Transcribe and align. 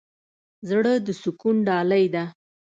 زړه 0.69 0.93
د 1.05 1.07
سکون 1.21 1.55
ډالۍ 1.67 2.05
ده. 2.13 2.23